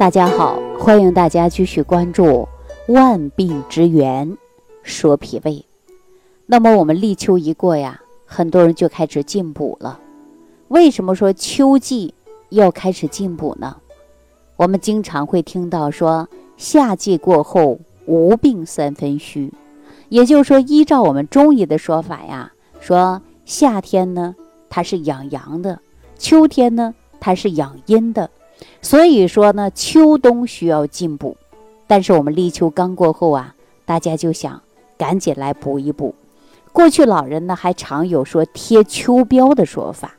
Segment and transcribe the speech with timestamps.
[0.00, 2.24] 大家好，欢迎大家继续关注
[2.88, 4.38] 《万病之源
[4.82, 5.52] 说脾胃》。
[6.46, 10.00] 那么我们立秋一过呀，很多人就开始进补了。
[10.68, 12.14] 为什么说秋季
[12.48, 13.76] 要开始进补呢？
[14.56, 16.26] 我们经常会听到说，
[16.56, 19.52] 夏季过后无病三分虚，
[20.08, 24.34] 也就是说，依照我们中医的说法呀，说夏天呢
[24.70, 25.78] 它是养阳的，
[26.16, 28.30] 秋天呢它是养阴的。
[28.82, 31.36] 所以说呢，秋冬需要进补，
[31.86, 34.62] 但是我们立秋刚过后啊，大家就想
[34.96, 36.14] 赶紧来补一补。
[36.72, 40.14] 过去老人呢还常有说贴秋膘的说法，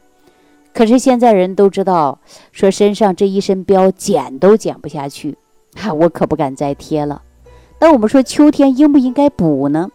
[0.74, 2.20] 可是现在人都知道，
[2.52, 5.38] 说身上这一身膘减都减不下去，
[5.76, 7.22] 哈， 我可不敢再贴了。
[7.80, 9.90] 那我们说秋天应不应该补呢？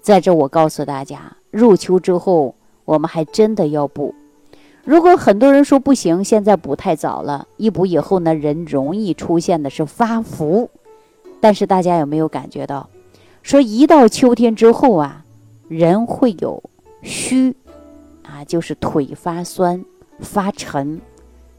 [0.00, 4.14] 在这我告诉大家，入秋之后，我们还真的要补。
[4.84, 10.70] 如果很多人说不行，现在补太早了，一补以后呢，人容易出现的是发福。
[11.40, 12.88] 但是大家有没有感觉到，
[13.42, 15.24] 说一到秋天之后啊，
[15.68, 16.62] 人会有
[17.02, 17.54] 虚，
[18.22, 19.84] 啊，就是腿发酸、
[20.18, 21.00] 发沉。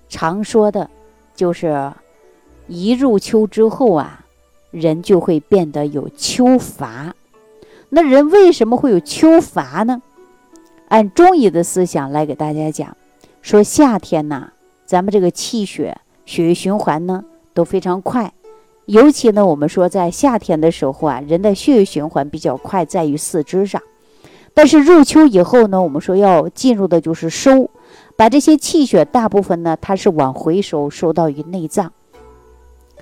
[0.10, 0.90] 常说的，
[1.36, 1.94] 就是
[2.68, 4.26] 一入秋之后啊，
[4.72, 7.16] 人就会变得有秋乏。
[7.90, 10.02] 那人为什么会有秋乏呢？
[10.90, 12.98] 按中医的思想来给大家讲。
[13.42, 14.52] 说夏天呐，
[14.86, 18.34] 咱们这个气血、血液循环呢都非常快，
[18.86, 23.82] 尤其呢，我们说在夏天的时候啊，人的血液循环比较快，在于四肢上。
[24.54, 27.70] 但是入秋以后呢，我们说要进入的就是收，
[28.18, 31.92] 把这些气血大部分呢，它是往回收，收到于内脏。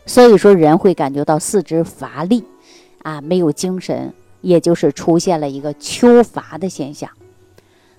[0.06, 2.44] 所以说，人会感觉到四肢乏力，
[3.04, 7.10] 啊，没有精神，也就是出现了一个秋乏的现象。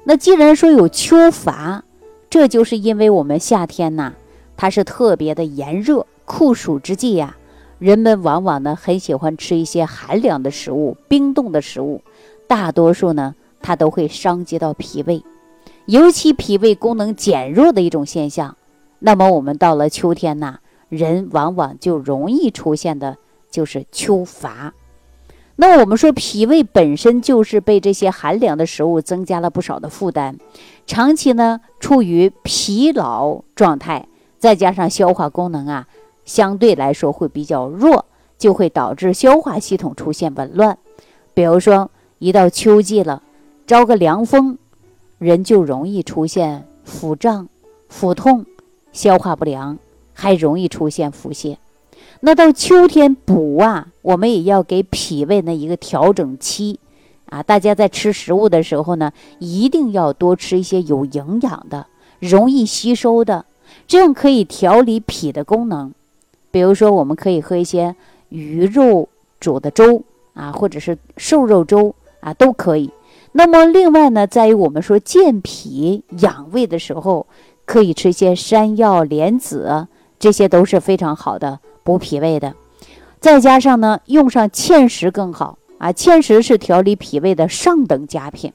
[0.05, 1.85] 那既然说有秋乏，
[2.31, 4.15] 这就是因为我们夏天呐，
[4.57, 7.37] 它是特别的炎热，酷暑之际呀，
[7.81, 12.03] 人们往往呢很喜欢吃一些寒凉的食物、冰冻的食物，
[12.47, 15.25] 大多数呢它都会伤及到脾胃，
[15.87, 18.57] 尤其脾胃功能减弱的一种现象。
[19.01, 23.17] 那么我们到了秋天呐，人往往就容易出现的
[23.51, 24.73] 就是秋乏。
[25.57, 30.39] 那我们说脾胃本身就是被这些寒凉的食物增加了不少的负担，
[30.91, 34.09] 长期呢处于疲劳状态，
[34.41, 35.87] 再加上消化功能啊
[36.25, 38.07] 相对来说会比较弱，
[38.37, 40.77] 就会导致消化系统出现紊乱。
[41.33, 43.23] 比如说一到秋季了，
[43.69, 44.59] 招个凉风，
[45.19, 47.49] 人就容易出现腹胀、
[47.89, 48.45] 腹痛、
[48.91, 49.79] 消化不良，
[50.13, 51.59] 还容易出现腹泻。
[52.19, 56.81] 那到秋天补啊，我们也要给脾胃呢一个调整期，
[57.31, 61.87] 啊，大家在吃食物的时候呢，一定要多吃一些有营养的、
[62.19, 63.47] 容易吸收的，
[63.87, 65.95] 这样可以调理脾的功能。
[66.51, 67.95] 比如说，我们可以喝一些
[68.29, 69.09] 鱼肉
[69.39, 70.03] 煮的粥
[70.35, 72.91] 啊，或者是瘦肉粥啊，都可以。
[73.33, 77.27] 那么另外呢，在于我们说健脾养胃的时候，
[77.65, 79.87] 可以吃一些山药、莲子，
[80.19, 81.61] 这些都是非常好的。
[81.85, 82.55] 补脾胃的，
[83.21, 85.91] 再加上呢，用上芡实更好啊。
[85.91, 88.53] 芡实是调理脾胃的上等佳品，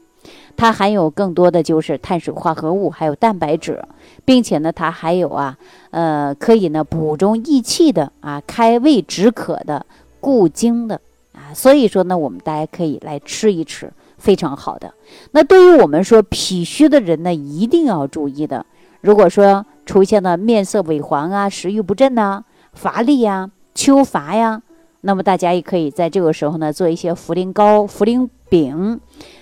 [0.55, 3.83] 它含有更多的就是碳水化合物，还有蛋白质，
[4.23, 5.57] 并且呢，它还有啊，
[5.91, 9.85] 呃，可以呢补中益气的啊，开胃止渴的，
[10.21, 11.01] 固精的
[11.33, 11.53] 啊。
[11.53, 14.93] 所以说呢，我们大家可以来吃一吃，非常好的。
[15.31, 18.65] 那对于我们说脾虚的人呢，一定要注意的。
[19.01, 22.45] 如果说出现了面色萎黄啊，食欲不振呐。
[22.73, 24.61] 乏力呀，秋乏呀，
[25.07, 28.99] 那么大家也可以在这个时候呢，做一些茯苓糕、茯苓饼，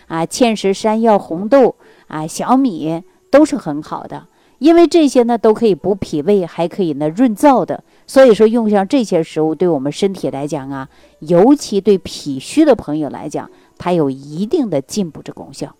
[0.08, 1.76] 啊，芡实、山药、红豆
[2.08, 3.02] 啊，小米
[3.32, 4.28] 都是很好的，
[4.60, 7.82] 因为这些呢都可以补脾胃，还可以呢润燥的。
[8.06, 15.74] 所以说，用上这些食物，对我们身体来讲啊，尤其对脾虚的朋友来讲，它有一定的进补之功效。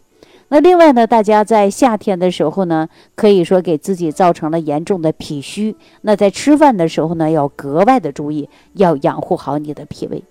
[0.54, 5.76] 那另外呢，大家在夏天的时候呢，可以说给自己造成了严重的脾虚。
[6.02, 10.24] 那在吃饭的时候呢，要格外的注意，要养护好你的脾胃。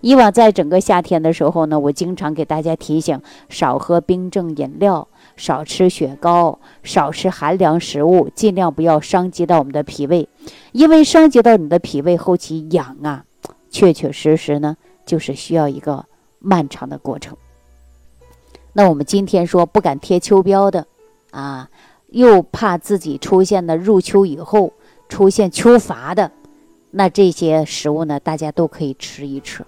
[0.00, 3.20] 以往在整个夏天的时候呢，我经常给大家提醒，
[3.50, 5.06] 少喝冰镇饮料，
[5.36, 10.26] 少吃雪糕，少吃寒凉食物，尽量不要伤及到我们的脾胃，
[10.72, 13.26] 因为伤及到你的脾胃，后期养啊，
[13.68, 16.06] 确确实实呢，就是需要一个
[16.38, 17.36] 漫长的过程。
[18.76, 20.86] 那我们今天说不敢贴秋膘的，
[21.30, 21.70] 啊，
[22.08, 24.74] 又怕自己出现了入秋以后
[25.08, 26.30] 出现秋乏的，
[26.90, 29.64] 那这些食物呢，大家都可以吃一吃。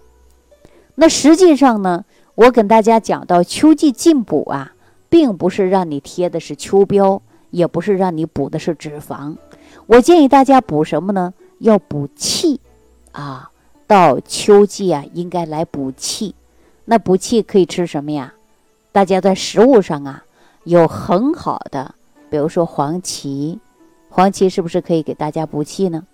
[0.95, 4.75] 那实际上呢，我跟大家讲到秋季进补啊，
[5.09, 9.39] 并不是让你贴的是秋膘，也不是让你补的是脂肪。
[9.87, 11.33] 我建议大家补什么呢？
[11.61, 12.61] 要补气
[13.13, 13.51] 啊。
[13.87, 16.35] 到秋季啊，应该来补气。
[16.85, 18.35] 那补气可以吃什么呀？
[18.93, 20.25] 大家在食物上啊，
[20.65, 21.95] 有很好的，
[22.31, 23.61] 比如说黄芪。
[24.09, 26.05] 黄芪是不是可以给大家补气呢？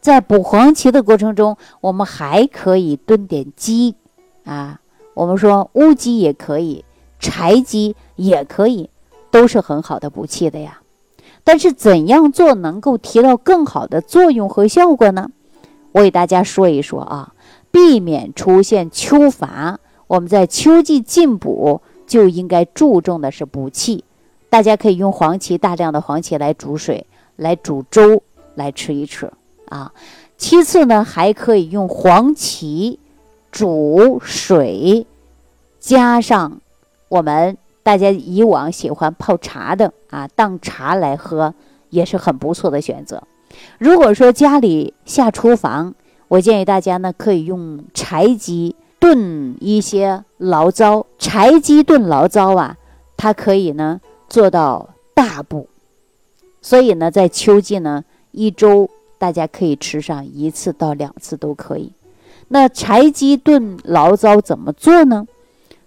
[0.00, 3.96] 在补黄芪的过程中，我们还可以炖点鸡
[4.44, 4.80] 啊。
[5.14, 6.84] 我们说乌鸡也可以，
[7.18, 8.90] 柴鸡也可以，
[9.30, 10.80] 都是很好的补气的呀。
[11.42, 15.30] 但是怎样做能够提到更好的作用和效果呢？
[15.92, 17.32] 我给大家说一说啊，
[17.70, 24.02] 避免出现秋乏，我们在秋季进补就应该注重的是补气。
[24.50, 27.06] 大家可以用黄芪，大量的黄芪来煮水，
[27.36, 28.22] 来煮粥
[28.56, 29.30] 来吃一吃
[29.68, 29.92] 啊。
[30.36, 32.98] 其次呢，还可以用黄芪
[33.52, 35.06] 煮水，
[35.78, 36.60] 加上
[37.08, 41.54] 我们大家以往喜欢泡茶的啊，当茶来喝
[41.90, 43.22] 也是很不错的选择。
[43.78, 45.94] 如果说家里下厨房，
[46.28, 51.06] 我建议大家呢可以用柴鸡炖一些醪糟。
[51.18, 52.76] 柴鸡炖醪糟啊，
[53.16, 55.68] 它可以呢做到大补，
[56.60, 61.92] 所以呢在秋季呢一周大家可以吃上一次到两次都可以。
[62.48, 65.26] 那柴鸡炖醪糟怎么做呢？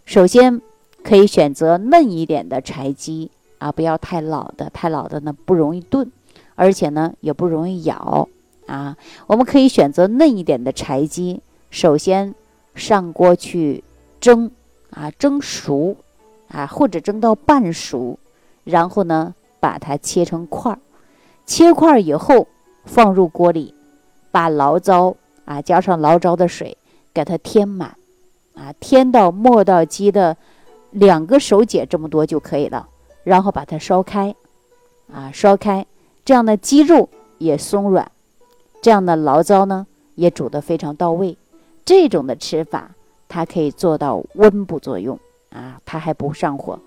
[0.06, 0.62] 首先
[1.04, 6.12] 可以选择嫩一点的柴鸡啊，不要太老的，太老的呢不容易炖。
[6.56, 8.28] 而且呢，也不容易咬
[8.68, 8.96] 啊。
[9.26, 11.42] 我们可以选择嫩一点的柴鸡，
[11.72, 12.36] 首先
[12.76, 13.84] 上锅去
[14.20, 14.52] 蒸
[14.90, 15.96] 啊，蒸熟
[16.48, 18.18] 啊，或者蒸到半熟，
[18.64, 20.80] 然后呢，把它切成块儿。
[21.46, 22.48] 切块儿以后，
[22.86, 23.74] 放入锅里，
[24.32, 25.16] 把醪糟
[25.46, 26.78] 啊，加上醪糟的水，
[27.14, 27.96] 给它添满
[28.54, 30.38] 啊，添到磨到鸡的
[30.92, 32.88] 两个手解这么多就可以了。
[33.24, 34.36] 然后把它烧开
[35.12, 35.86] 啊，烧开。
[36.24, 37.10] 这样的鸡肉
[37.40, 38.12] 也松软，
[38.82, 41.38] 这样的醪糟呢也煮得非常到位。
[41.86, 42.92] 这种的吃法，
[43.28, 45.20] 它可以做到温补作用
[45.50, 46.80] 啊，它还不上火。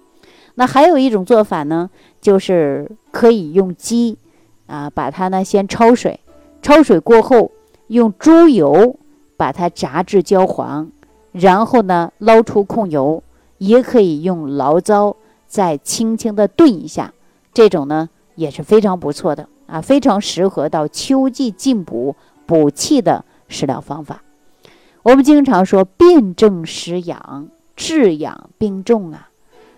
[0.55, 4.19] 那还有一种做法呢，就是可以用鸡
[4.67, 6.20] 啊，把它呢先焯水，
[6.62, 7.50] 焯水过后
[7.88, 8.96] 用猪油
[9.37, 10.91] 把它炸至焦黄，
[11.32, 13.23] 然后呢捞出控油，
[13.58, 15.17] 也可以用醪糟
[15.47, 17.12] 再轻轻的炖一下。
[17.52, 18.08] 这种呢。
[18.37, 22.17] 也是非常不错的啊，非常适合到秋季进补
[22.47, 24.24] 补气的食疗方法。
[25.04, 29.28] 我们经常说辨证施养，治养并重啊。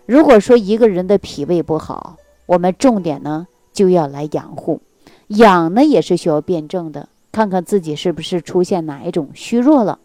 [0.06, 4.80] 如果说一个人的脾胃不好，我们重点呢就要来养护，
[5.26, 9.98] 养呢也是需要辨证的，看看自己是不是出现哪一种虚弱了。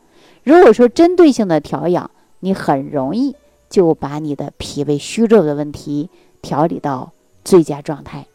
[0.44, 2.09] 如果说针对性的调养，
[2.39, 3.35] 你很容易
[3.69, 6.09] 就把你的脾胃虚弱的问题
[6.41, 7.12] 调理到
[7.45, 8.25] 最佳状态。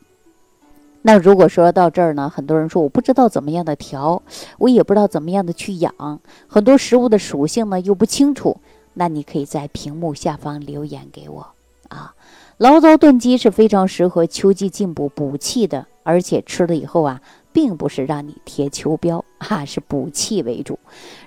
[1.06, 4.20] 那如果说到这儿呢，很多人说我不知道怎么样的调，
[4.58, 6.19] 我也不知道怎么样的去养，
[6.49, 8.56] 很多食物的属性呢又不清楚，
[8.94, 11.47] 那你可以在屏幕下方留言给我
[11.91, 12.12] 啊。
[12.58, 17.20] 醪糟炖鸡是非常适合秋季进补补气的，而且吃了以后啊，
[17.53, 20.76] 并不是让你贴秋膘哈，是补气为主。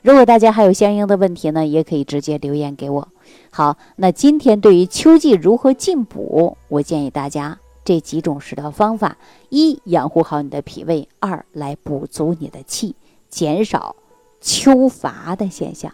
[0.01, 3.07] 如果大家还有相应的问题呢，也可以直接留言给我。
[3.49, 7.59] 好，那今天对于秋季如何进补，我建议大家。
[7.89, 9.17] 这几种食疗方法：
[9.49, 12.95] 一、养护好你的脾胃；二、来补足你的气，
[13.29, 13.95] 减少
[14.39, 15.91] 秋乏的现象。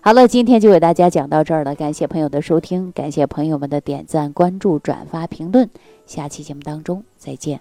[0.00, 5.70] 好了，今天就给大家讲到这儿了，感谢朋友的收听，感谢朋友们的点赞、关注、转发、评论。
[6.04, 7.60] 下期节目当中再见。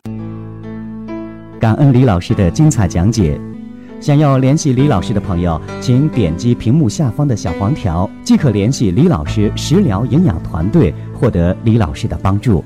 [1.59, 3.39] 感恩李老师的精彩讲解。
[4.01, 12.63] 想要联系李老师的朋友，请点击屏幕下方的小黄条，即可联系李老师食疗营养团队，获得李老师的帮助。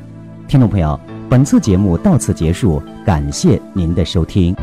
[0.47, 0.97] 听众朋友，
[1.29, 4.55] 本次节目到此结束，感谢您的收听。